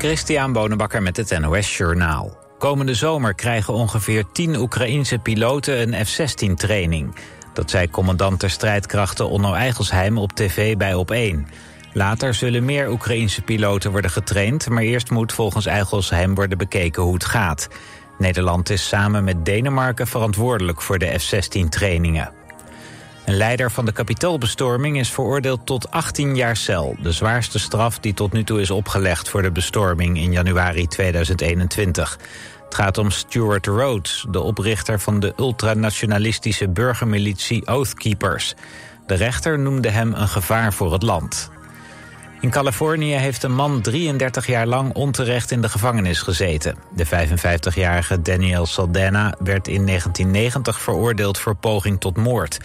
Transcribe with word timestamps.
Christian 0.00 0.52
Bonenbakker 0.52 1.02
met 1.02 1.16
het 1.16 1.38
NOS 1.38 1.76
Journaal. 1.76 2.38
Komende 2.58 2.94
zomer 2.94 3.34
krijgen 3.34 3.74
ongeveer 3.74 4.24
10 4.32 4.56
Oekraïense 4.56 5.18
piloten 5.18 5.82
een 5.82 6.06
F-16-training. 6.06 7.14
Dat 7.52 7.70
zei 7.70 7.90
commandant 7.90 8.40
der 8.40 8.50
strijdkrachten 8.50 9.28
Onno 9.28 9.52
Eigelsheim 9.52 10.18
op 10.18 10.32
tv 10.32 10.76
bij 10.76 10.92
Op1. 10.92 11.52
Later 11.92 12.34
zullen 12.34 12.64
meer 12.64 12.90
Oekraïense 12.90 13.42
piloten 13.42 13.90
worden 13.90 14.10
getraind... 14.10 14.68
maar 14.68 14.82
eerst 14.82 15.10
moet 15.10 15.32
volgens 15.32 15.66
Eigelsheim 15.66 16.34
worden 16.34 16.58
bekeken 16.58 17.02
hoe 17.02 17.14
het 17.14 17.24
gaat. 17.24 17.68
Nederland 18.18 18.70
is 18.70 18.88
samen 18.88 19.24
met 19.24 19.44
Denemarken 19.44 20.06
verantwoordelijk 20.06 20.82
voor 20.82 20.98
de 20.98 21.18
F-16-trainingen. 21.18 22.39
Een 23.24 23.36
leider 23.36 23.70
van 23.70 23.84
de 23.84 23.92
kapitoolbestorming 23.92 24.98
is 24.98 25.10
veroordeeld 25.10 25.66
tot 25.66 25.90
18 25.90 26.36
jaar 26.36 26.56
cel. 26.56 26.96
De 27.02 27.12
zwaarste 27.12 27.58
straf 27.58 27.98
die 27.98 28.14
tot 28.14 28.32
nu 28.32 28.44
toe 28.44 28.60
is 28.60 28.70
opgelegd 28.70 29.28
voor 29.28 29.42
de 29.42 29.50
bestorming 29.50 30.18
in 30.18 30.32
januari 30.32 30.86
2021. 30.86 32.18
Het 32.64 32.74
gaat 32.74 32.98
om 32.98 33.10
Stuart 33.10 33.66
Rhodes, 33.66 34.26
de 34.30 34.40
oprichter 34.40 35.00
van 35.00 35.20
de 35.20 35.32
ultranationalistische 35.36 36.68
burgermilitie 36.68 37.66
Oathkeepers. 37.66 38.54
De 39.06 39.14
rechter 39.14 39.58
noemde 39.58 39.90
hem 39.90 40.14
een 40.14 40.28
gevaar 40.28 40.72
voor 40.72 40.92
het 40.92 41.02
land. 41.02 41.50
In 42.40 42.50
Californië 42.50 43.14
heeft 43.14 43.42
een 43.42 43.54
man 43.54 43.80
33 43.80 44.46
jaar 44.46 44.66
lang 44.66 44.94
onterecht 44.94 45.50
in 45.50 45.60
de 45.60 45.68
gevangenis 45.68 46.22
gezeten. 46.22 46.76
De 46.94 47.06
55-jarige 47.06 48.22
Daniel 48.22 48.66
Saldana 48.66 49.34
werd 49.38 49.68
in 49.68 49.86
1990 49.86 50.80
veroordeeld 50.80 51.38
voor 51.38 51.54
poging 51.54 52.00
tot 52.00 52.16
moord. 52.16 52.58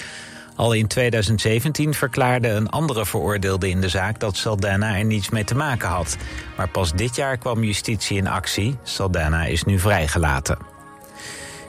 Al 0.55 0.73
in 0.73 0.87
2017 0.87 1.93
verklaarde 1.93 2.47
een 2.47 2.69
andere 2.69 3.05
veroordeelde 3.05 3.69
in 3.69 3.81
de 3.81 3.89
zaak 3.89 4.19
dat 4.19 4.37
Saldana 4.37 4.97
er 4.97 5.05
niets 5.05 5.29
mee 5.29 5.43
te 5.43 5.55
maken 5.55 5.89
had. 5.89 6.17
Maar 6.57 6.69
pas 6.69 6.93
dit 6.93 7.15
jaar 7.15 7.37
kwam 7.37 7.63
justitie 7.63 8.17
in 8.17 8.27
actie. 8.27 8.77
Saldana 8.83 9.45
is 9.45 9.63
nu 9.63 9.79
vrijgelaten. 9.79 10.74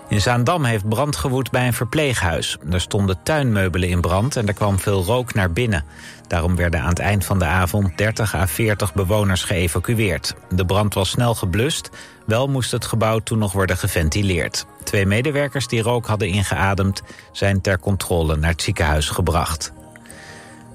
In 0.09 0.21
Zaandam 0.21 0.65
heeft 0.65 0.89
brand 0.89 1.17
gewoed 1.17 1.51
bij 1.51 1.67
een 1.67 1.73
verpleeghuis. 1.73 2.57
Er 2.71 2.81
stonden 2.81 3.23
tuinmeubelen 3.23 3.89
in 3.89 4.01
brand 4.01 4.37
en 4.37 4.47
er 4.47 4.55
kwam 4.55 4.79
veel 4.79 5.05
rook 5.05 5.35
naar 5.35 5.53
binnen. 5.53 5.85
Daarom 6.27 6.57
werden 6.57 6.81
aan 6.81 6.89
het 6.89 6.99
eind 6.99 7.25
van 7.25 7.39
de 7.39 7.45
avond 7.45 7.99
30 7.99 8.35
à 8.35 8.47
40 8.47 8.95
bewoners 8.95 9.45
geëvacueerd. 9.45 10.35
De 10.51 10.65
brand 10.65 10.95
was 10.95 11.11
snel 11.11 11.35
geblust, 11.35 11.91
wel 12.27 12.49
moest 12.49 12.71
het 12.71 12.85
gebouw 12.85 13.19
toen 13.19 13.39
nog 13.39 13.53
worden 13.53 13.77
geventileerd. 13.77 14.67
Twee 14.85 15.07
medewerkers 15.07 15.67
die 15.67 15.83
rook 15.83 16.07
hadden 16.07 16.29
ingeademd 16.29 17.03
zijn 17.33 17.61
ter 17.61 17.79
controle 17.79 18.37
naar 18.37 18.51
het 18.51 18.63
ziekenhuis 18.63 19.09
gebracht. 19.09 19.73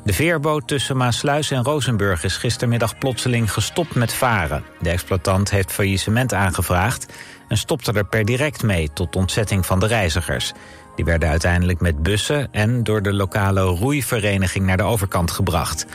De 0.04 0.14
veerboot 0.14 0.68
tussen 0.68 0.98
Maasluis 0.98 1.52
en 1.52 1.64
Rozenburg 1.64 2.24
is 2.24 2.38
gistermiddag 2.38 2.98
plotseling 2.98 3.54
gestopt 3.54 3.96
met 3.96 4.14
varen. 4.14 4.64
De 4.80 4.90
exploitant 4.90 5.50
heeft 5.50 5.72
faillissement 5.72 6.34
aangevraagd 6.34 7.14
en 7.52 7.58
stopte 7.58 7.92
er 7.92 8.06
per 8.06 8.26
direct 8.26 8.64
mee 8.64 8.94
tot 8.94 9.16
ontzetting 9.16 9.66
van 9.66 9.80
de 9.80 9.86
reizigers. 9.86 10.52
Die 10.96 11.06
werden 11.06 11.30
uiteindelijk 11.30 11.80
met 11.80 12.04
bussen 12.04 12.54
en 12.54 12.84
door 12.84 13.02
de 13.02 13.14
lokale 13.14 13.62
roeivereniging 13.62 14.66
naar 14.66 14.78
de 14.78 14.84
overkant 14.84 15.32
gebracht. 15.32 15.86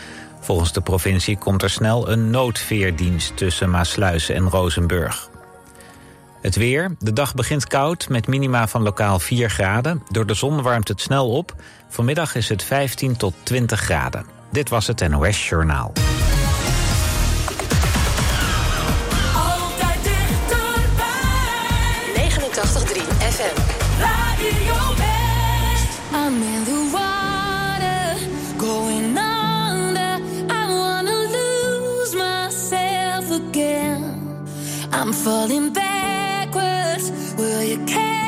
Volgens 0.40 0.72
de 0.72 0.80
provincie 0.80 1.38
komt 1.38 1.62
er 1.62 1.70
snel 1.70 2.10
een 2.10 2.30
noodveerdienst 2.30 3.36
tussen 3.36 3.70
Maasluis 3.70 4.28
en 4.28 4.48
Rozenburg. 4.48 5.30
Het 6.40 6.56
weer. 6.56 6.94
De 6.98 7.12
dag 7.12 7.34
begint 7.34 7.66
koud 7.66 8.08
met 8.08 8.27
minima 8.27 8.68
van 8.68 8.82
lokaal 8.82 9.18
4 9.18 9.50
graden. 9.50 10.02
Door 10.10 10.27
de 10.27 10.34
zon 10.34 10.62
warmt 10.62 10.88
het 10.88 11.00
snel 11.00 11.30
op. 11.30 11.54
Vanmiddag 11.88 12.34
is 12.34 12.48
het 12.48 12.62
15 12.62 13.16
tot 13.16 13.34
20 13.42 13.80
graden. 13.80 14.27
Dit 14.52 14.68
was 14.68 14.86
het 14.86 15.08
NOS 15.08 15.48
Journaal. 15.48 15.92
503 22.77 23.00
FM. 23.32 23.56
Radio 24.05 24.77
West. 25.00 26.00
I'm 26.12 26.42
in 26.42 26.64
the 26.70 26.80
water, 26.96 28.05
going 28.58 29.17
under. 29.17 30.12
I 30.52 30.62
wanna 30.80 31.17
lose 31.39 32.14
myself 32.14 33.30
again. 33.30 34.02
I'm 34.92 35.14
falling 35.14 35.73
backwards. 35.73 37.11
Will 37.39 37.62
you 37.62 37.78
care? 37.86 38.26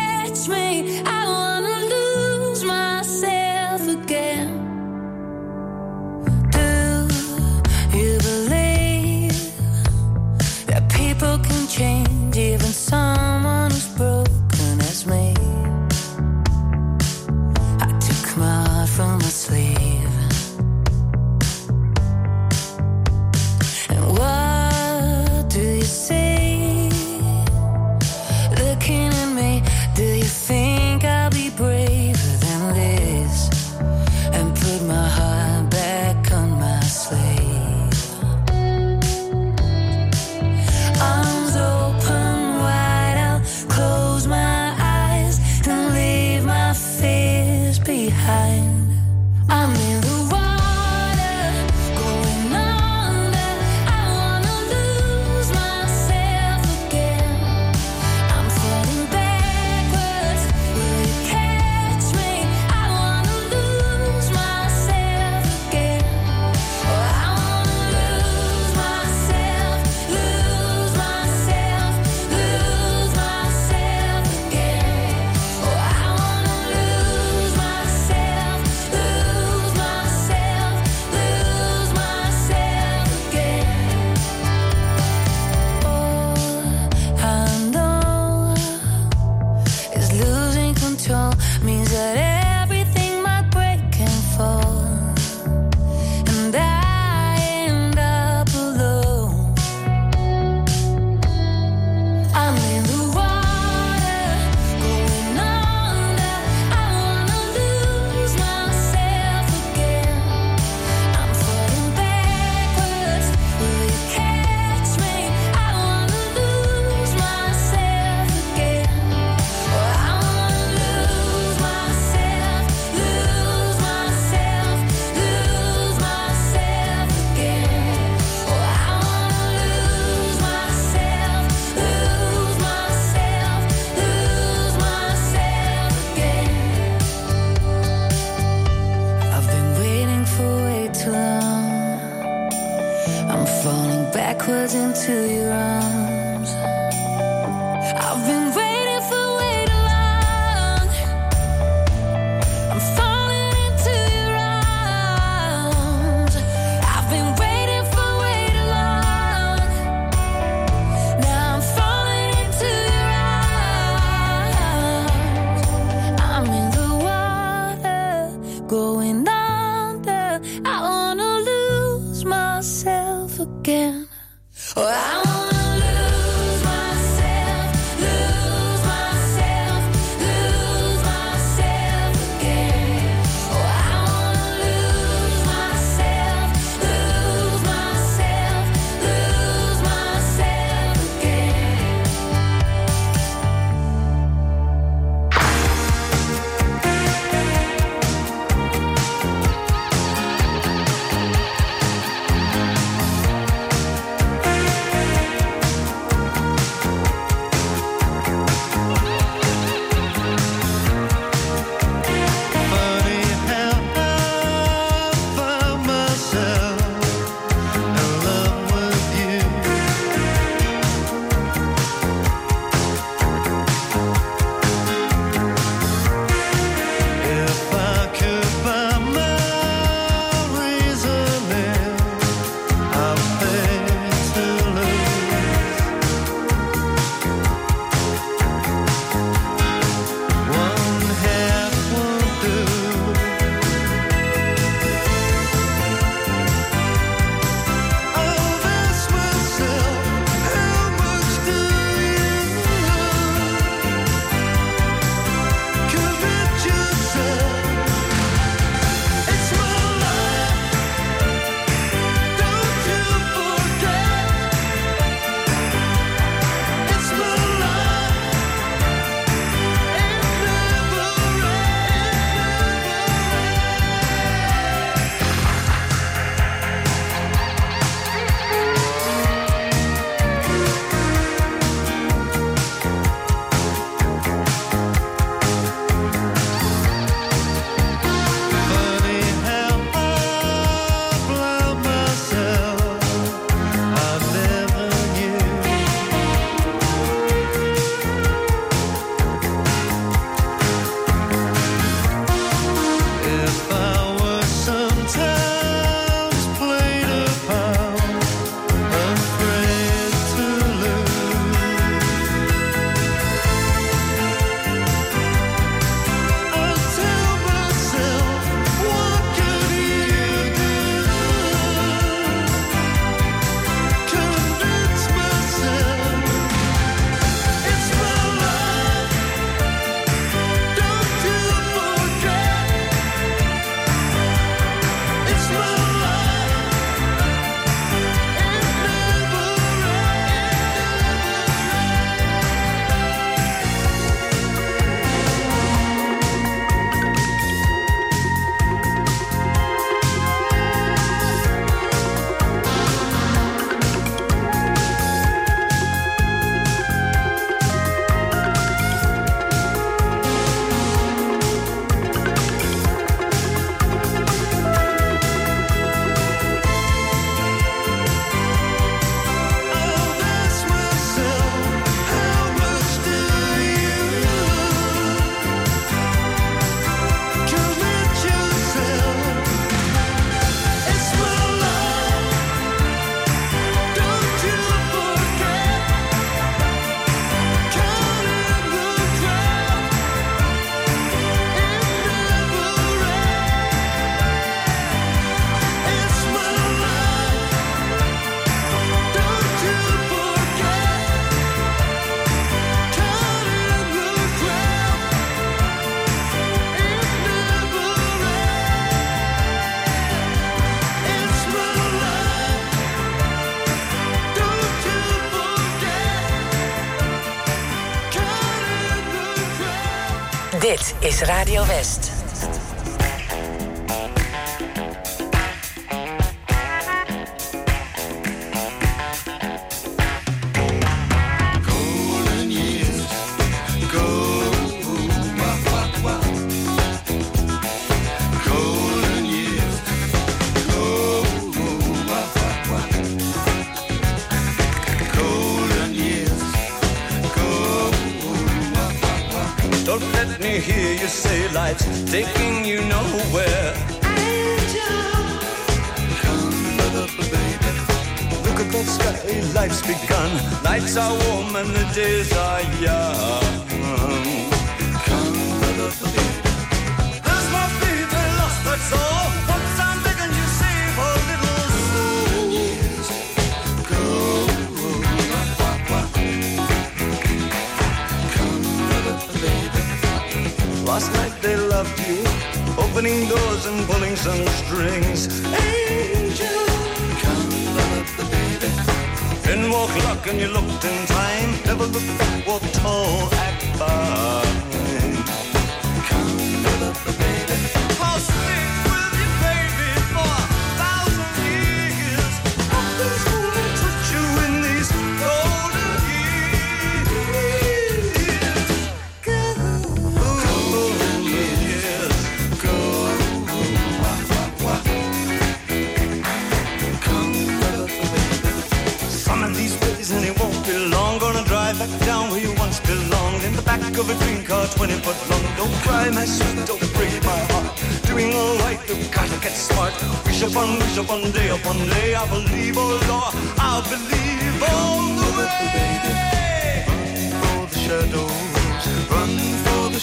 Radio 421.26 421.62
West. 421.62 422.17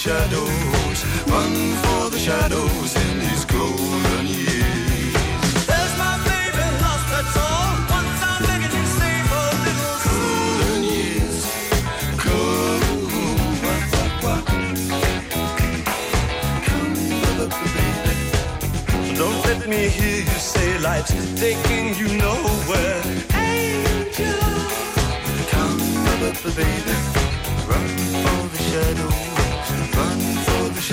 Shadows, 0.05 1.00
run 1.25 1.53
for 1.83 2.12
the 2.12 2.19
shadows 2.19 2.95
in 2.95 3.19
these 3.21 3.43
golden 3.45 4.25
years. 4.27 5.13
There's 5.65 5.93
my 5.97 6.15
baby 6.29 6.65
lost, 6.83 7.05
that's 7.09 7.35
all. 7.45 7.74
Once 7.89 8.21
I'm 8.29 8.41
begging 8.45 8.74
you, 8.77 8.85
save 9.00 9.25
little 9.65 9.97
golden 10.05 10.83
years. 10.93 11.43
Don't 19.17 19.41
let 19.50 19.67
me 19.67 19.89
hear 19.89 20.19
you 20.29 20.38
say 20.53 20.77
life's 20.81 21.15
taking 21.39 21.95
you 22.00 22.09
nowhere. 22.27 23.01
Angel, 23.33 24.38
come 25.50 25.79
baby. 26.62 26.95
Run 27.69 27.88
for 28.24 28.41
the 28.53 28.59
shadows, 28.69 29.03
run 29.03 29.09
for 29.09 29.25
the 29.25 29.35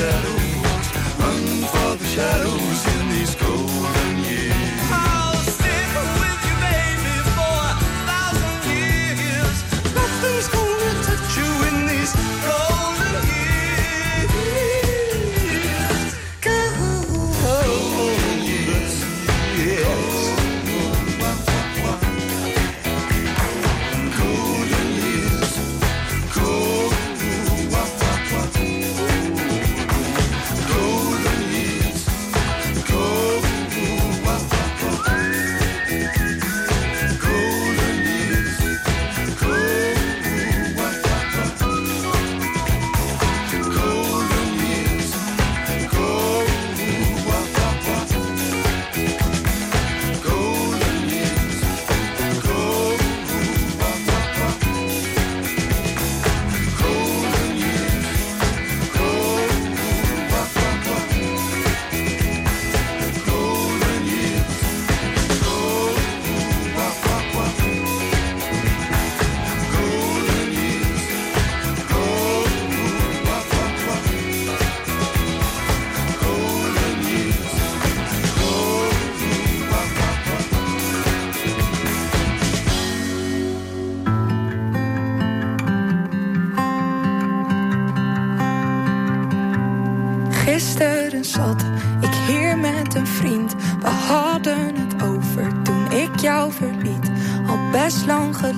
shadows, 0.02 0.86
run 1.20 1.46
for 1.72 1.96
the 1.96 2.04
shadows 2.04 2.80
in 2.94 3.08
these 3.10 3.34
golden 3.36 4.01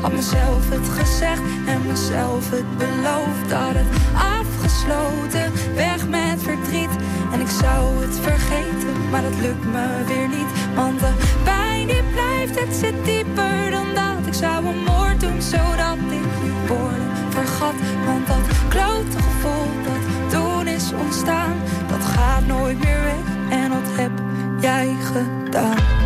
Had 0.00 0.12
mezelf 0.12 0.70
het 0.70 0.88
gezegd 0.98 1.42
en 1.66 1.80
mezelf 1.86 2.50
het 2.50 2.78
beloofd. 2.78 3.48
Dat 3.48 3.74
het 3.80 3.90
afgesloten, 4.38 5.52
weg 5.74 6.08
met 6.08 6.42
verdriet. 6.42 6.94
En 7.32 7.40
ik 7.40 7.48
zou 7.62 8.04
het 8.04 8.18
vergeten, 8.22 9.10
maar 9.10 9.22
dat 9.22 9.38
lukt 9.40 9.64
me 9.64 10.04
weer 10.06 10.28
niet. 10.28 10.50
Want 10.74 11.00
de 11.00 11.12
pijn 11.44 11.86
die 11.86 12.02
blijft, 12.12 12.60
het 12.60 12.74
zit 12.74 13.04
dieper 13.04 13.70
dan 13.70 13.86
dat. 13.94 14.26
Ik 14.26 14.34
zou 14.34 14.66
een 14.66 14.82
moord 14.84 15.20
doen, 15.20 15.42
zodat 15.42 15.96
ik 15.96 16.26
die 16.42 16.52
woorden 16.68 17.10
vergat. 17.28 17.74
Want 18.06 18.26
dat 18.26 18.44
klote 18.68 19.16
gevoel 19.26 19.70
dat 19.84 20.30
toen 20.30 20.66
is 20.66 20.92
ontstaan, 20.92 21.56
dat 21.88 22.04
gaat 22.04 22.46
nooit 22.46 22.78
meer 22.78 23.02
weg. 23.02 23.58
En 23.58 23.70
dat 23.70 23.88
heb 23.96 24.12
jij 24.60 24.96
gedaan. 25.12 26.05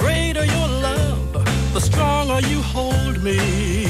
greater 0.00 0.44
your 0.44 0.68
love, 0.88 1.32
the 1.74 1.80
stronger 1.80 2.40
you 2.48 2.60
hold 2.62 3.22
me. 3.22 3.89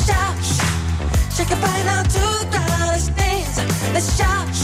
Let's 0.00 0.06
shout, 0.06 1.32
shake 1.32 1.50
your 1.50 1.60
body 1.60 1.82
down 1.82 2.04
to 2.04 2.20
the 2.20 2.48
ground. 2.50 2.80
Let's 3.92 4.16
shout, 4.16 4.54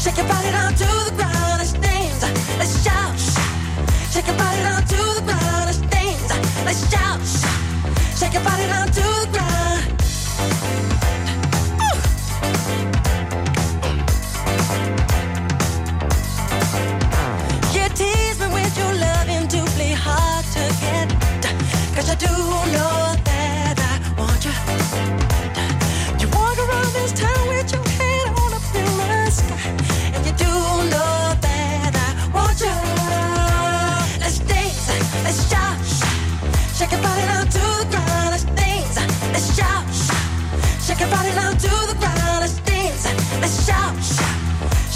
shake 0.00 0.16
your 0.16 0.26
body 0.26 0.50
down 0.50 0.72
to 0.72 0.86
the 0.86 1.12
ground. 1.16 1.58
Let's 2.58 2.84
shout. 2.84 3.16
Shout. 6.90 7.20
Shake 8.18 8.34
your 8.34 8.44
body 8.44 8.66
down 8.66 8.86
to 8.86 8.92
the 8.92 9.28
ground. 9.32 9.65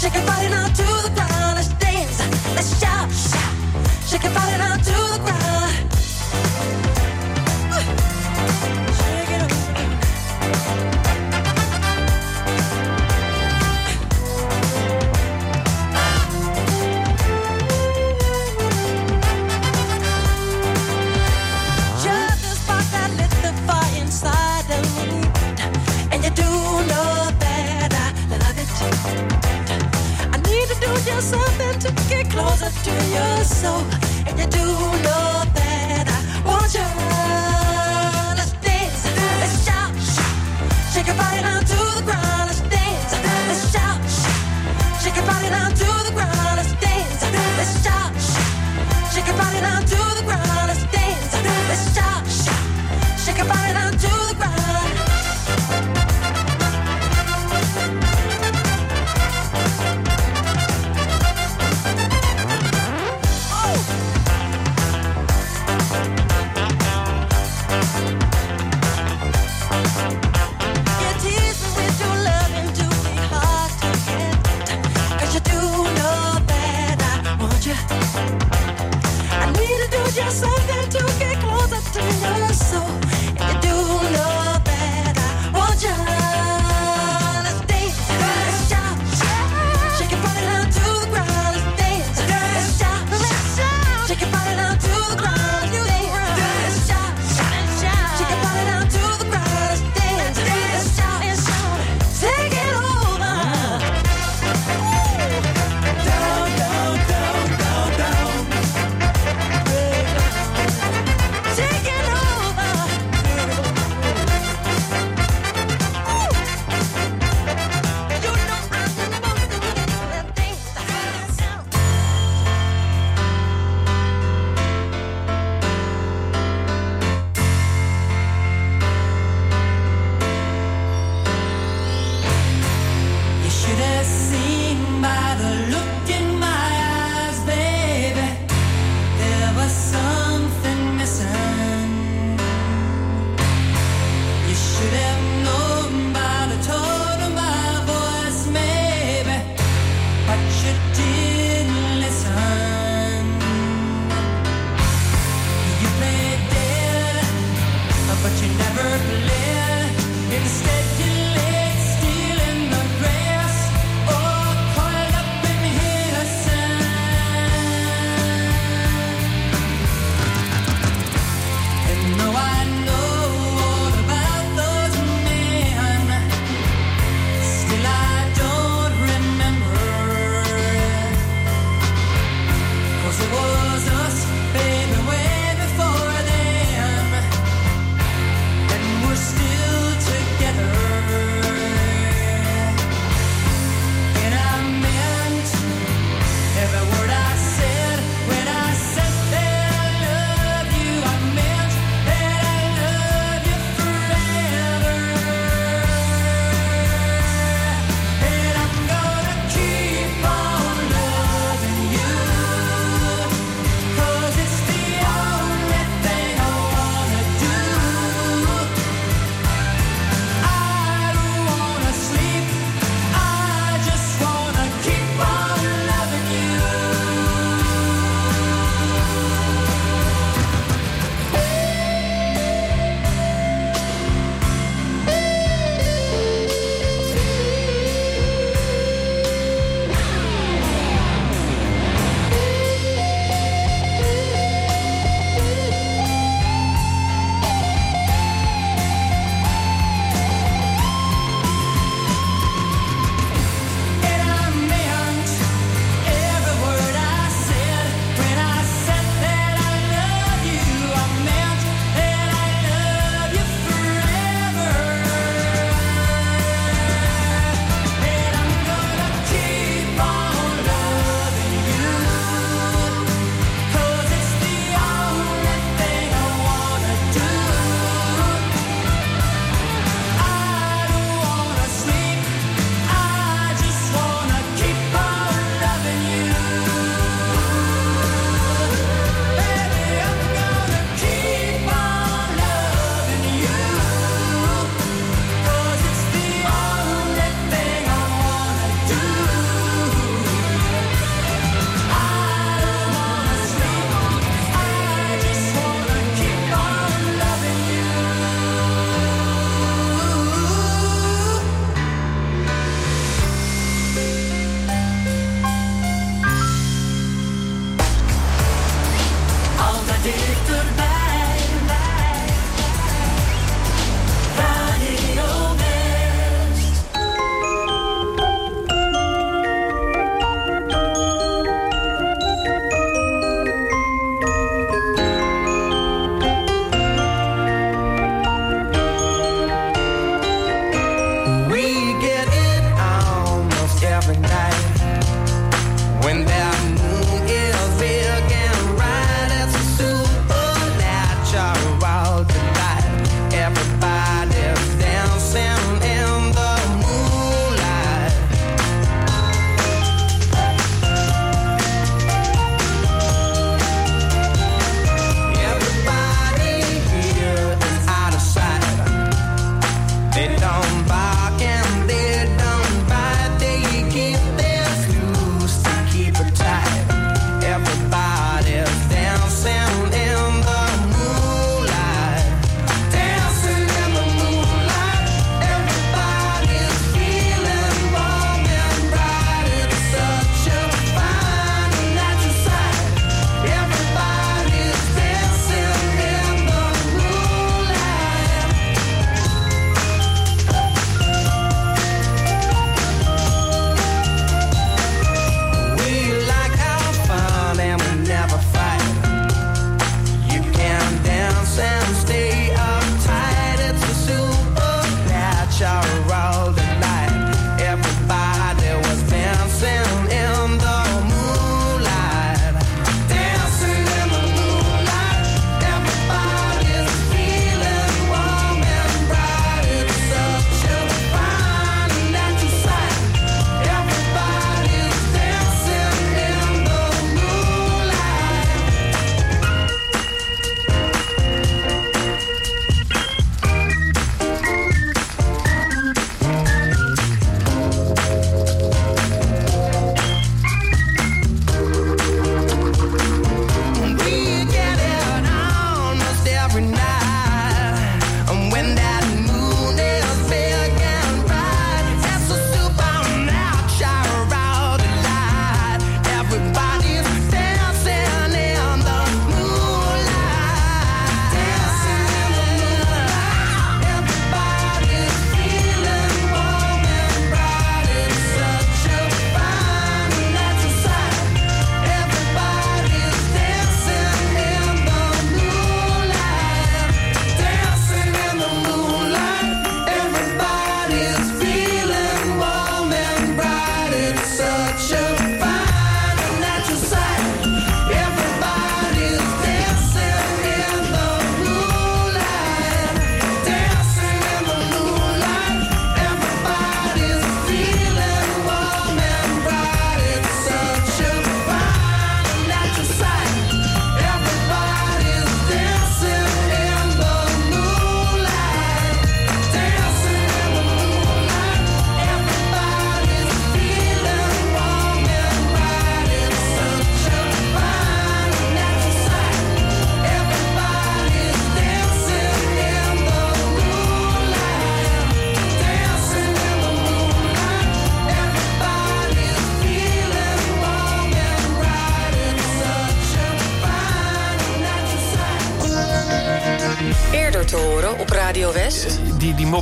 Shake 0.01 0.15
it, 0.15 0.40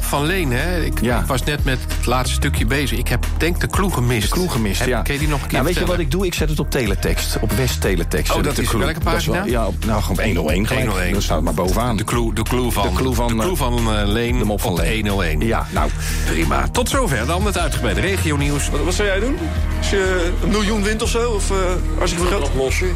van 0.10 0.26
Leen, 0.26 0.52
hè? 0.52 0.82
Ik, 0.84 1.00
ik 1.00 1.12
was 1.28 1.44
net 1.44 1.64
met 1.64 1.80
het 1.98 2.06
laatste 2.06 2.36
stukje 2.36 2.66
bezig. 2.66 2.98
Ik 2.98 3.08
heb 3.08 3.26
denk 3.38 3.60
de 3.62 3.68
clue 3.68 3.92
gemist. 3.92 4.28
De 4.30 4.34
clue 4.36 4.50
gemist, 4.50 4.86
ja. 4.86 5.02
Kun 5.02 5.14
je 5.14 5.20
die 5.20 5.28
nog 5.30 5.42
een 5.42 5.48
keer 5.48 5.54
Nou, 5.62 5.66
weet 5.66 5.78
je 5.78 5.86
wat 5.86 6.00
ik 6.00 6.12
doe? 6.12 6.26
Ik 6.26 6.34
zet 6.34 6.50
het 6.50 6.60
op 6.60 6.72
teletext. 6.72 7.38
Op 7.42 7.52
West 7.52 7.82
Teletext. 7.82 8.32
Oh, 8.36 8.38
dat 8.44 8.46
ik 8.52 8.56
de 8.56 8.62
is 8.62 8.68
clue. 8.68 8.84
welke 8.84 9.00
is 9.00 9.26
wel- 9.26 9.36
pagina? 9.36 9.44
ja, 9.46 9.68
op, 9.68 9.86
nou, 9.86 10.02
gewoon 10.02 10.18
op 10.20 10.26
101 10.26 10.68
gelijk. 10.68 10.86
101. 10.86 11.14
Dat 11.14 11.24
staat 11.24 11.42
maar 11.42 11.54
bovenaan. 11.54 11.98
De 11.98 12.04
clue, 12.04 12.34
de 12.34 12.42
clue 12.44 12.72
van, 12.72 12.88
De 12.90 12.94
clue 12.94 13.14
van, 13.14 13.28
de 13.28 13.36
clue 13.36 13.52
eh, 13.52 13.58
van 13.58 13.78
eh, 13.78 14.08
Leen 14.08 14.38
de 14.38 14.46
mop 14.46 14.62
van 14.62 14.72
op 14.72 14.78
Leen. 14.78 15.08
101. 15.08 15.40
Ja, 15.48 15.68
nou. 15.72 15.90
Prima. 16.26 16.68
Tot 16.68 16.90
zover 16.90 17.26
dan 17.26 17.46
het 17.46 17.58
uitgebreide 17.58 18.02
regionieuws. 18.02 18.70
Wat, 18.70 18.84
wat 18.84 18.94
zou 18.94 19.08
jij 19.08 19.20
doen? 19.20 19.38
Als 19.78 19.90
je 19.90 20.32
een 20.44 20.50
miljoen 20.50 20.84
wint 20.84 21.02
of 21.02 21.10
zo? 21.10 21.30
Of 21.32 21.52
eh 21.52 21.58
als 22.02 22.12
je 22.12 22.18
veel 22.18 22.26
geld... 22.26 22.44
Oplossen. 22.44 22.96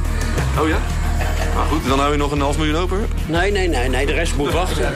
Oh 0.59 0.67
ja? 0.67 0.77
Nou 1.53 1.67
goed, 1.67 1.87
dan 1.87 1.99
hou 1.99 2.11
je 2.11 2.17
nog 2.17 2.31
een 2.31 2.41
half 2.41 2.57
miljoen 2.57 2.75
open. 2.75 3.07
Nee, 3.25 3.51
nee, 3.51 3.67
nee, 3.67 3.89
nee, 3.89 4.05
de 4.05 4.11
rest 4.13 4.35
moet 4.35 4.51
wachten. 4.51 4.93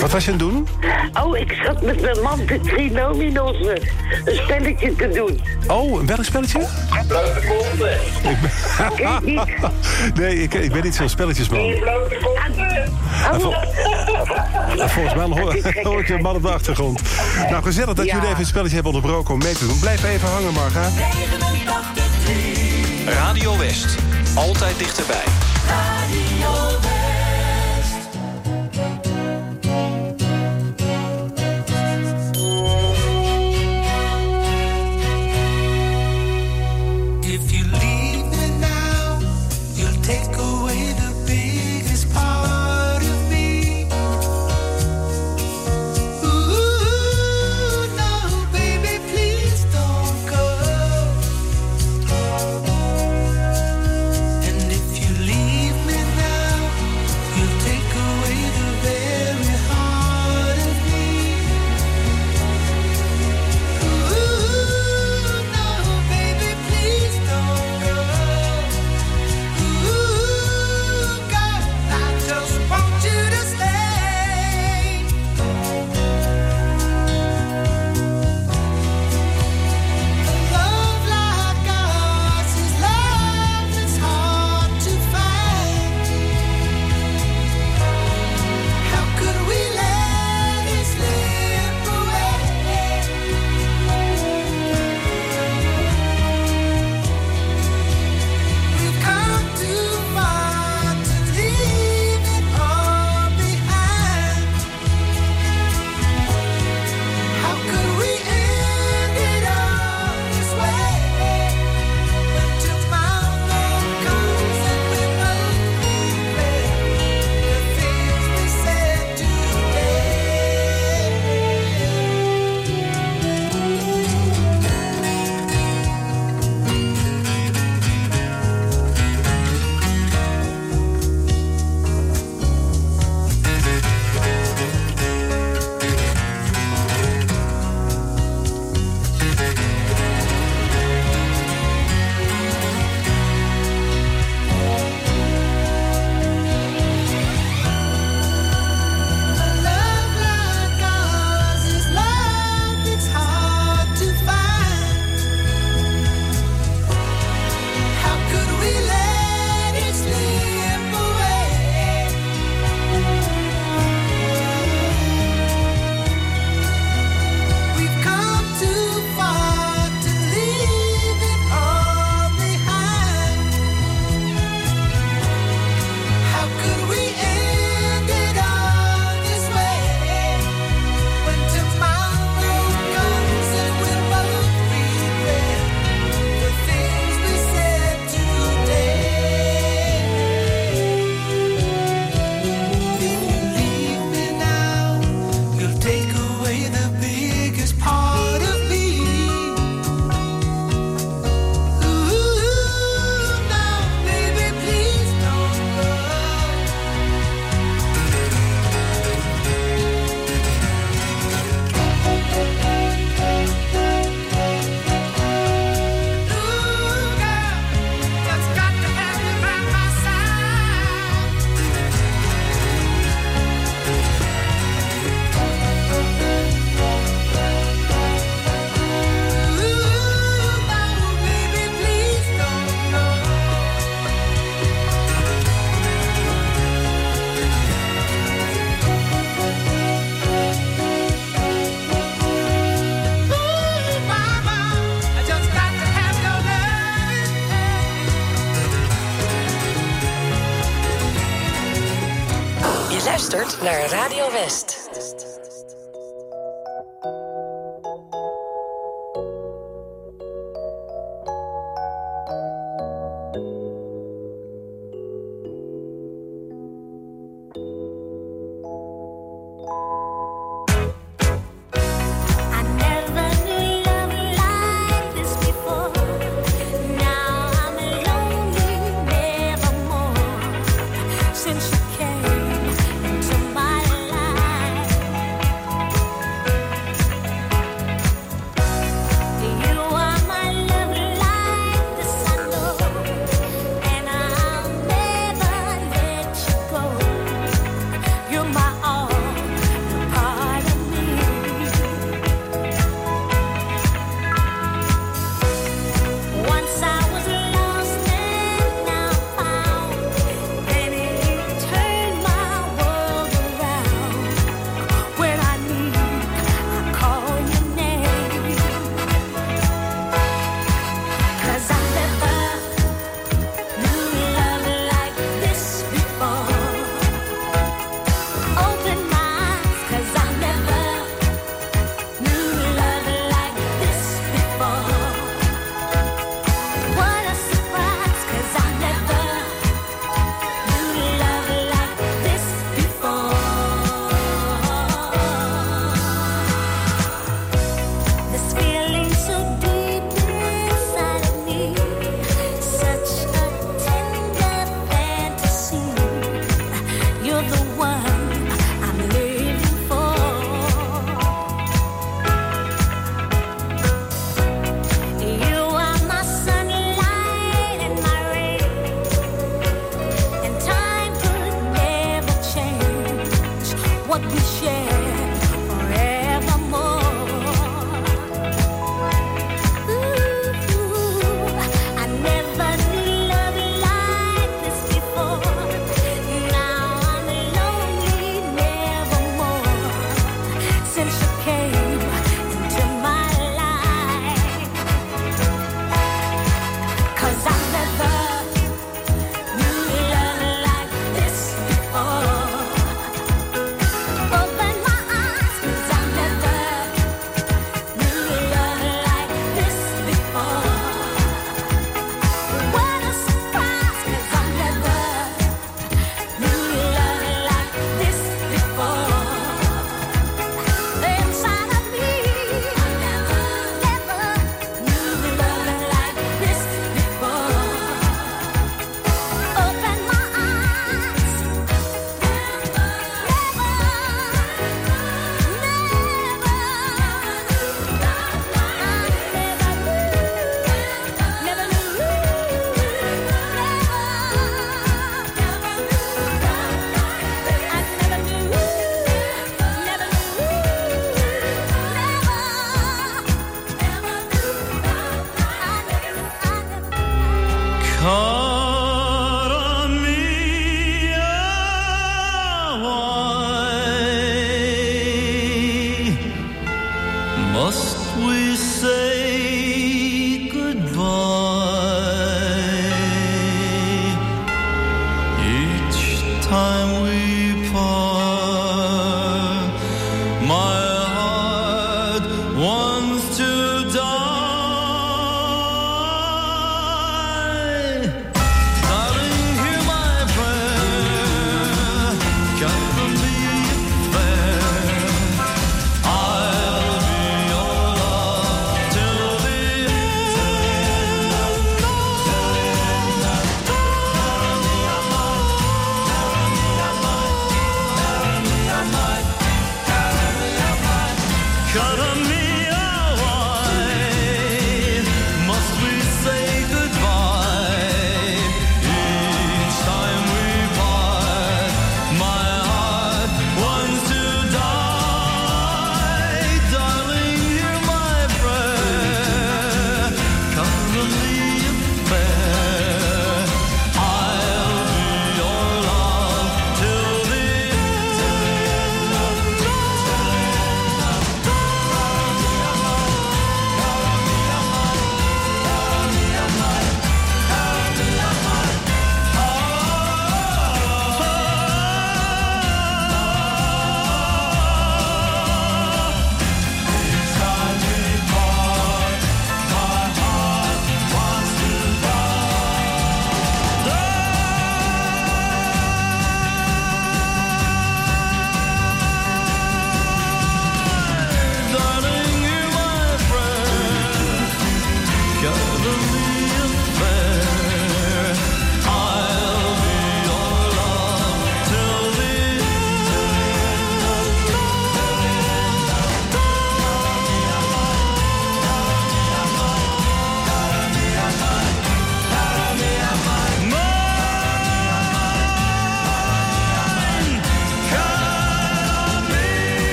Wat 0.00 0.10
was 0.10 0.24
je 0.24 0.32
aan 0.32 0.38
het 0.38 0.48
doen? 0.48 0.68
Oh, 1.22 1.36
ik 1.36 1.60
zat 1.64 1.82
met 1.82 2.00
mijn 2.00 2.20
man 2.22 2.46
de 2.46 2.60
trinominos 2.60 3.56
eh, 3.60 3.66
een 4.24 4.34
spelletje 4.36 4.94
te 4.96 5.08
doen. 5.08 5.40
Oh, 5.66 6.00
een 6.00 6.06
welk 6.06 6.24
spelletje? 6.24 6.66
Blote 7.06 7.40
konten. 7.48 9.24
Niet. 9.24 9.40
nee, 10.14 10.42
ik, 10.42 10.54
ik 10.54 10.72
ben 10.72 10.82
niet 10.82 10.94
zo'n 10.94 11.08
spelletjesman. 11.08 11.74
Blote 11.80 12.16
konten. 12.22 12.70
En 13.32 13.40
vol- 13.40 13.54
en 14.78 14.90
volgens 14.90 15.14
mij 15.14 15.24
hoor, 15.40 15.56
hoor 15.82 16.00
ik 16.00 16.08
je 16.08 16.18
man 16.18 16.34
op 16.34 16.42
de 16.42 16.50
achtergrond. 16.50 17.00
Nou, 17.50 17.62
gezellig 17.62 17.94
dat 17.94 18.06
Ja. 18.06 18.14
jullie 18.14 18.28
even 18.28 18.40
een 18.40 18.46
spelletje 18.46 18.74
hebben 18.74 18.92
onderbroken 18.94 19.34
om 19.34 19.40
mee 19.42 19.54
te 19.54 19.66
doen. 19.66 19.78
Blijf 19.78 20.04
even 20.04 20.28
hangen, 20.28 20.52
Marga. 20.52 20.88
Radio 23.06 23.58
West. 23.58 23.96
Altijd 24.34 24.78
dichterbij. 24.78 25.41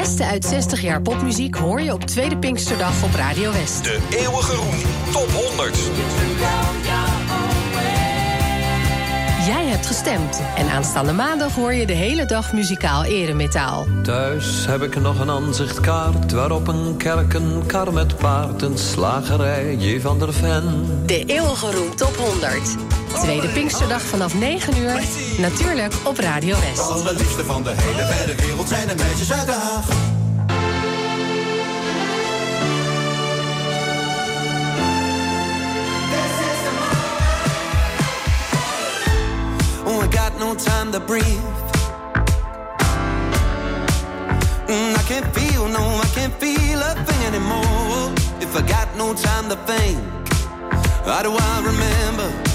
Beste 0.00 0.24
uit 0.24 0.44
60 0.44 0.80
jaar 0.80 1.02
popmuziek 1.02 1.54
hoor 1.54 1.80
je 1.80 1.92
op 1.92 2.04
Tweede 2.04 2.38
Pinksterdag 2.38 3.02
op 3.02 3.14
Radio 3.14 3.52
West. 3.52 3.84
De 3.84 3.98
eeuwige 4.10 4.54
roem 4.54 4.74
top 5.12 5.30
100. 5.30 5.76
Jij 9.46 9.66
hebt 9.66 9.86
gestemd. 9.86 10.40
En 10.56 10.68
aanstaande 10.68 11.12
maandag 11.12 11.54
hoor 11.54 11.72
je 11.72 11.86
de 11.86 11.92
hele 11.92 12.24
dag 12.24 12.52
muzikaal 12.52 13.04
eremetaal. 13.04 13.86
Thuis 14.02 14.66
heb 14.66 14.82
ik 14.82 15.00
nog 15.00 15.20
een 15.20 15.30
aanzichtkaart 15.30 16.32
waarop 16.32 16.68
een 16.68 16.96
kerk, 16.96 17.34
een 17.34 17.62
kar 17.66 17.92
met 17.92 18.16
paard, 18.16 18.62
een 18.62 18.78
slagerij, 18.78 19.76
J. 19.76 20.00
van 20.00 20.18
der 20.18 20.32
Ven. 20.32 20.86
De 21.06 21.24
eeuwige 21.24 21.70
roem 21.70 21.96
top 21.96 22.16
100. 22.16 22.76
Tweede 23.20 23.48
Pinksterdag 23.48 24.02
vanaf 24.02 24.34
9 24.34 24.76
uur. 24.76 25.00
Natuurlijk 25.38 25.94
op 26.02 26.18
Radio 26.18 26.56
West. 26.60 26.76
De 26.76 26.82
allerliefste 26.82 27.44
van 27.44 27.62
de 27.62 27.72
hele 27.76 28.06
wijde 28.06 28.34
wereld 28.34 28.68
zijn 28.68 28.88
de 28.88 28.94
meisjes 28.94 29.32
uit 29.32 29.46
Den 29.46 29.54
Haag. 29.54 29.88
Oh, 39.84 40.04
I 40.04 40.16
got 40.16 40.38
no 40.38 40.54
time 40.54 40.90
to 40.90 41.00
breathe. 41.00 41.40
Mm, 44.66 44.94
I 44.94 45.02
can't 45.08 45.26
feel, 45.32 45.68
no, 45.68 46.00
I 46.02 46.08
can't 46.14 46.34
feel 46.38 46.82
a 46.82 46.94
thing 47.04 47.26
anymore. 47.26 48.12
If 48.38 48.56
I 48.56 48.72
got 48.72 48.88
no 48.96 49.14
time 49.14 49.48
to 49.48 49.56
think, 49.64 49.98
how 51.04 51.22
do 51.22 51.30
I 51.30 51.62
remember 51.64 52.45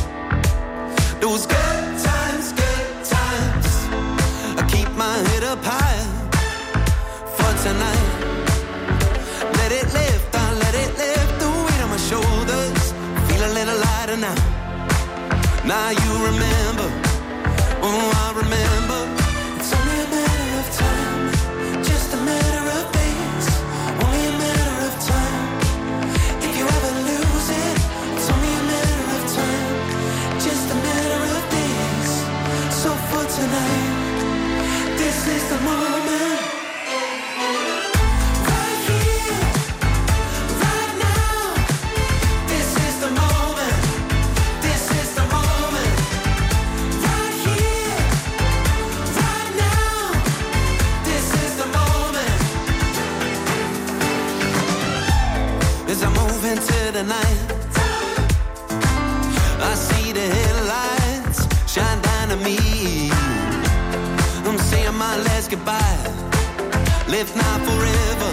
those 1.22 1.45
good 1.45 1.99
times, 1.99 2.51
good 2.51 3.05
times? 3.05 3.67
I 4.57 4.65
keep 4.67 4.89
my 4.97 5.17
head 5.30 5.43
up 5.43 5.59
high 5.63 6.03
for 7.38 7.51
tonight. 7.61 8.09
Let 9.59 9.72
it 9.72 9.88
lift, 9.93 10.36
I 10.36 10.53
let 10.65 10.74
it 10.74 10.91
lift 10.97 11.34
the 11.39 11.49
weight 11.65 11.82
on 11.86 11.89
my 11.91 12.01
shoulders. 12.09 12.84
Feel 13.28 13.43
a 13.49 13.51
little 13.53 13.78
lighter 13.88 14.17
now. 14.17 14.36
Now 15.63 15.89
you 15.91 16.11
remember, 16.30 16.89
oh 17.84 18.11
I 18.26 18.34
remember. 18.41 19.20
The 56.94 57.04
night, 57.04 57.52
I 59.62 59.74
see 59.76 60.12
the 60.12 60.20
headlights 60.20 61.48
shine 61.72 62.02
down 62.02 62.32
on 62.32 62.44
me. 62.44 63.10
I'm 64.46 64.58
saying 64.58 64.96
my 64.96 65.16
last 65.18 65.52
goodbye. 65.52 66.04
Live 67.08 67.34
now 67.36 67.58
forever. 67.68 68.32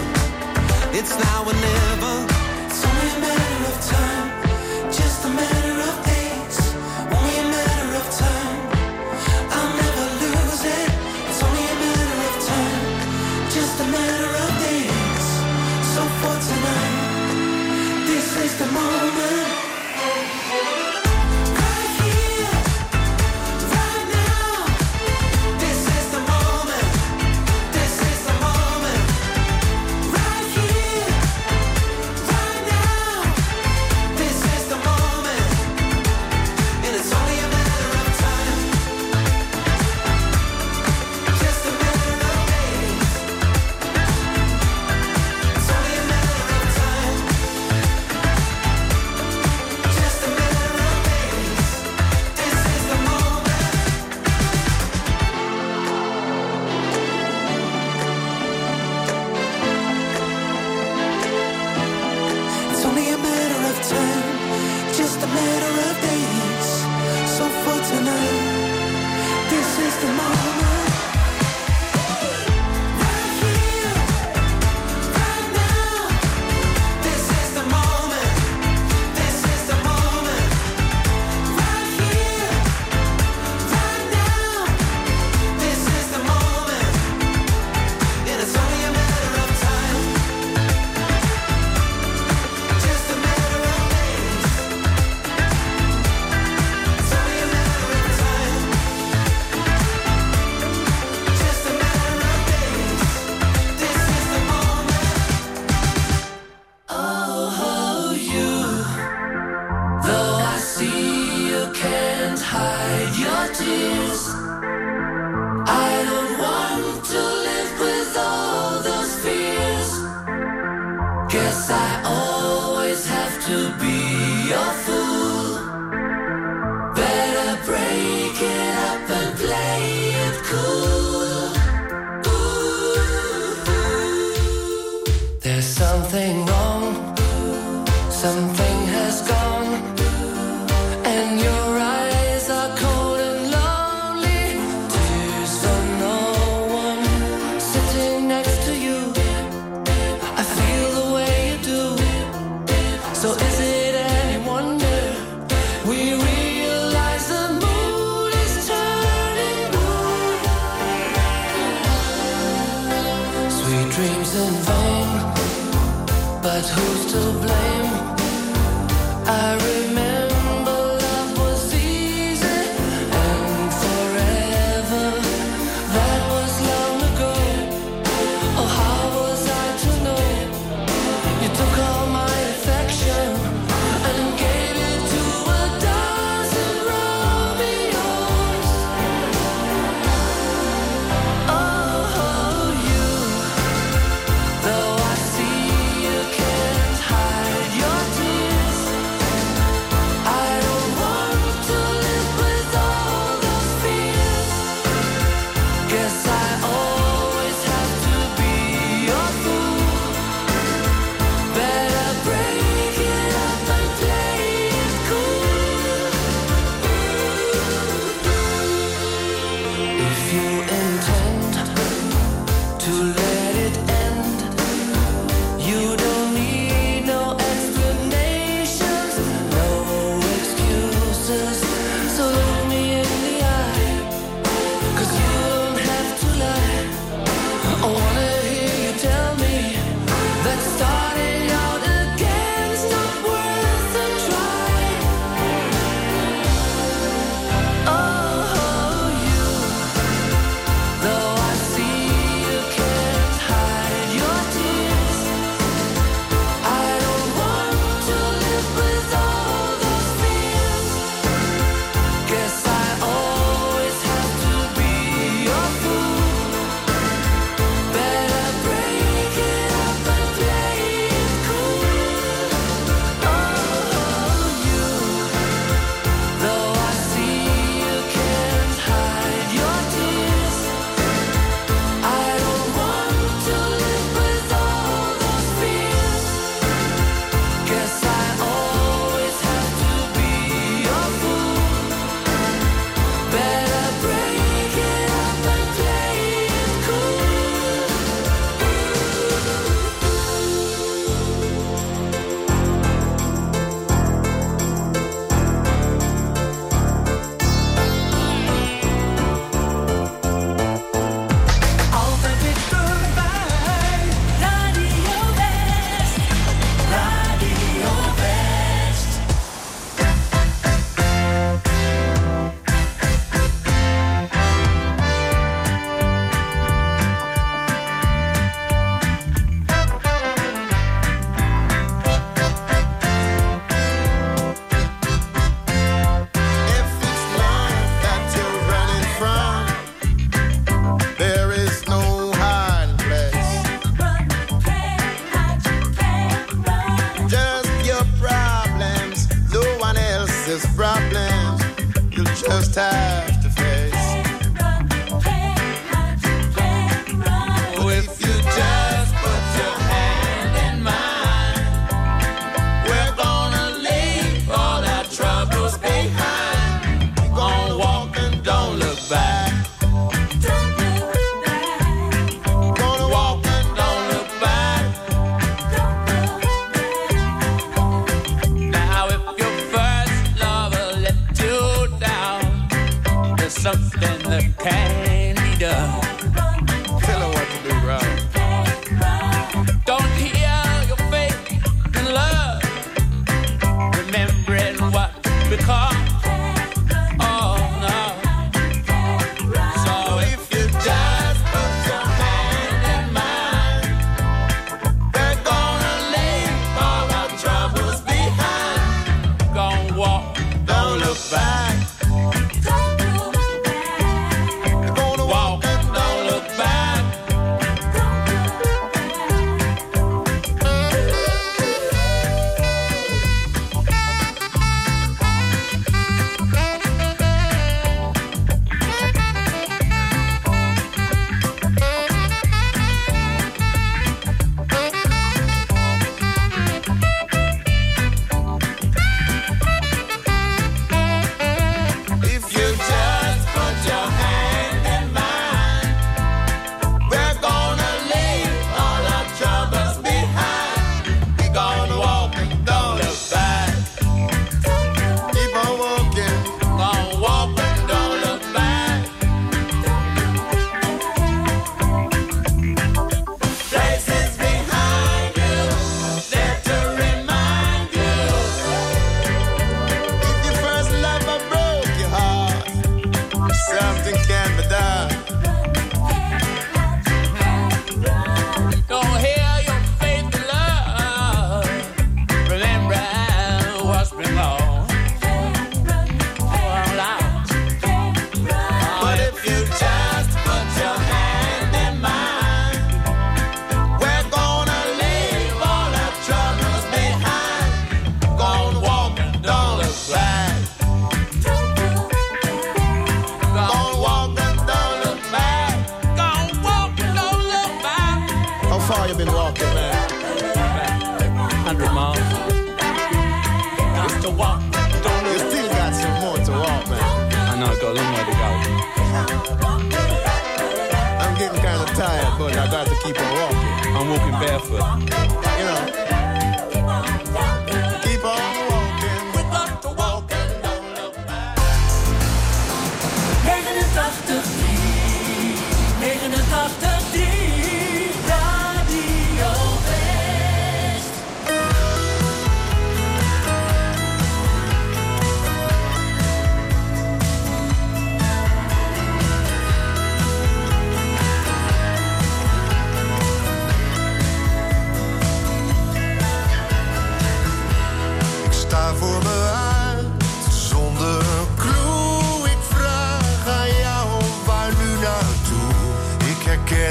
It's 0.91 1.17
now 1.17 1.43
or 1.43 1.53
never. 1.53 2.15
It's 2.65 2.83
only 2.85 3.09
a 3.15 3.19
matter 3.25 3.65
of 3.71 3.77
time. 3.95 4.91
Just 4.91 5.25
a 5.25 5.29
matter 5.29 5.81
of 5.81 6.03
days. 6.03 6.08
the 18.59 18.65
moon. 18.73 19.18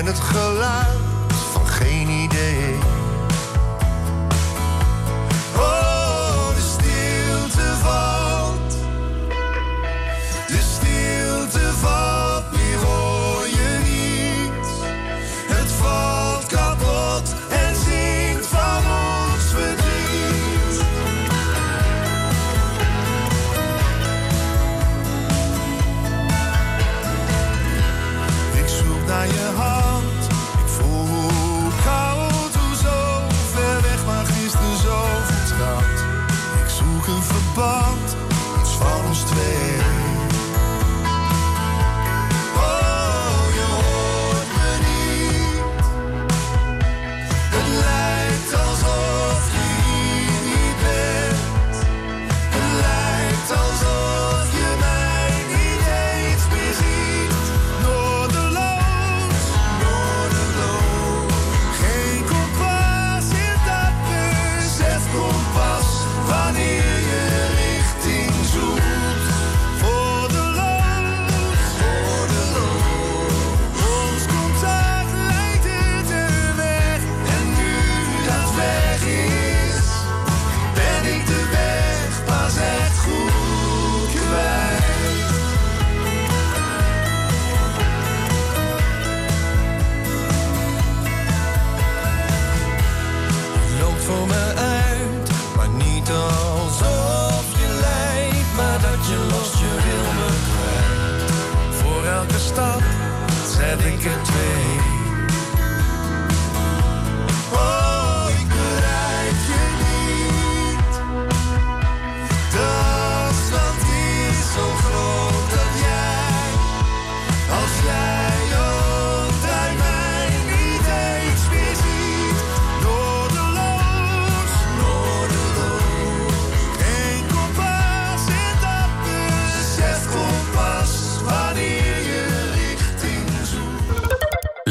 Het 0.09 0.20
geluid 0.20 0.97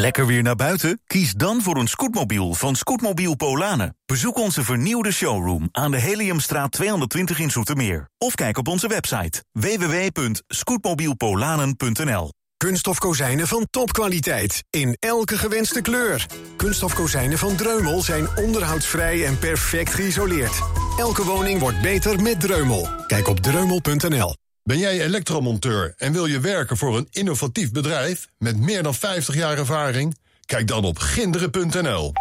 Lekker 0.08 0.26
weer 0.26 0.44
naar 0.44 0.56
buiten? 0.56 1.02
Kies 1.06 1.34
dan 1.34 1.62
voor 1.62 1.78
een 1.78 1.88
scootmobiel 1.88 2.54
van 2.54 2.76
Scootmobiel 2.76 3.36
Polanen. 3.36 3.98
Bezoek 4.06 4.38
onze 4.38 4.64
vernieuwde 4.64 5.12
showroom 5.12 5.70
aan 5.72 5.92
de 5.92 5.98
Heliumstraat 5.98 6.72
220 6.72 7.40
in 7.40 7.52
Zoetermeer. 7.52 8.10
Of 8.18 8.36
kijk 8.36 8.58
op 8.58 8.68
onze 8.68 8.88
website 8.88 9.44
www.scootmobielpolanen.nl 9.52 12.34
Kunststof 12.58 12.98
kozijnen 12.98 13.48
van 13.48 13.68
topkwaliteit. 13.70 14.64
In 14.70 14.96
elke 15.00 15.38
gewenste 15.38 15.82
kleur. 15.82 16.26
Kunststof 16.58 16.94
kozijnen 16.94 17.38
van 17.38 17.56
Dreumel 17.56 18.02
zijn 18.02 18.28
onderhoudsvrij 18.36 19.26
en 19.26 19.40
perfect 19.40 19.94
geïsoleerd. 19.94 20.62
Elke 20.98 21.24
woning 21.24 21.60
wordt 21.60 21.82
beter 21.82 22.22
met 22.22 22.40
Dreumel. 22.40 22.90
Kijk 23.08 23.28
op 23.28 23.40
dreumel.nl. 23.40 24.36
Ben 24.68 24.78
jij 24.78 25.02
elektromonteur 25.02 25.94
en 25.98 26.14
wil 26.14 26.26
je 26.26 26.40
werken 26.40 26.78
voor 26.78 26.98
een 26.98 27.08
innovatief 27.12 27.72
bedrijf 27.72 28.28
met 28.38 28.58
meer 28.58 28.84
dan 28.84 28.94
50 28.96 29.36
jaar 29.36 29.58
ervaring? 29.58 30.18
Kijk 30.46 30.68
dan 30.68 30.84
op 30.84 31.00
ginderen.nl. 31.00 32.14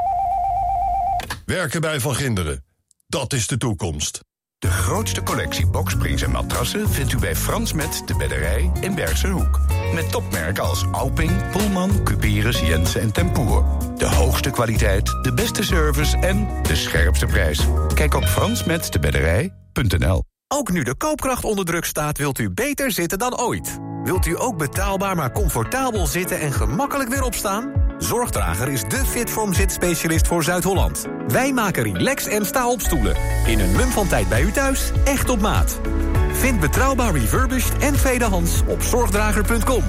Werken 1.47 1.81
bij 1.81 2.01
Van 2.01 2.15
Ginderen. 2.15 2.65
Dat 3.07 3.33
is 3.33 3.47
de 3.47 3.57
toekomst. 3.57 4.21
De 4.59 4.71
grootste 4.71 5.23
collectie 5.23 5.67
boksprings 5.67 6.23
en 6.23 6.31
matrassen 6.31 6.91
vindt 6.91 7.13
u 7.13 7.19
bij 7.19 7.37
Frans 7.37 7.73
Met 7.73 8.03
de 8.07 8.17
Bedderij 8.17 8.71
in 8.81 8.95
Bergse 8.95 9.29
Hoek. 9.29 9.61
Met 9.95 10.11
topmerken 10.11 10.63
als 10.63 10.85
Alping, 10.93 11.51
Pullman, 11.51 12.03
Cuperus, 12.05 12.61
Jensen 12.61 13.01
en 13.01 13.13
Tempoer. 13.13 13.65
De 13.97 14.07
hoogste 14.07 14.51
kwaliteit, 14.51 15.07
de 15.23 15.33
beste 15.35 15.63
service 15.63 16.17
en 16.17 16.49
de 16.63 16.77
scherpste 16.77 17.27
prijs. 17.27 17.61
Kijk 17.95 18.15
op 18.15 18.25
fransmetdebedderij.nl 18.25 20.23
Ook 20.49 20.71
nu 20.71 20.83
de 20.83 20.95
koopkracht 20.97 21.45
onder 21.45 21.65
druk 21.65 21.85
staat, 21.85 22.19
wilt 22.19 22.39
u 22.39 22.51
beter 22.51 22.91
zitten 22.93 23.19
dan 23.19 23.39
ooit. 23.39 23.79
Wilt 24.03 24.27
u 24.27 24.41
ook 24.41 24.57
betaalbaar 24.57 25.17
maar 25.17 25.33
comfortabel 25.33 26.07
zitten 26.07 26.41
en 26.41 26.53
gemakkelijk 26.53 27.09
weer 27.09 27.23
opstaan? 27.23 27.73
Zorgdrager 27.99 28.69
is 28.69 28.83
de 28.83 29.05
Fitform 29.07 29.55
zitspecialist 29.55 30.27
voor 30.27 30.45
Zuid-Holland. 30.45 31.07
Wij 31.29 31.53
maken 31.53 31.83
relax 31.83 32.27
en 32.27 32.47
sta-op 32.47 32.81
stoelen. 32.81 33.17
In 33.47 33.61
een 33.61 33.73
mum 33.73 33.89
van 33.89 34.09
tijd 34.09 34.29
bij 34.29 34.43
u 34.43 34.51
thuis, 34.51 34.91
echt 35.05 35.29
op 35.29 35.41
maat. 35.41 35.81
Vind 36.33 36.61
betrouwbaar 36.61 37.13
refurbished 37.13 37.83
en 37.83 37.95
tweedehands 37.95 38.63
op 38.67 38.83
zorgdrager.com. 38.83 39.83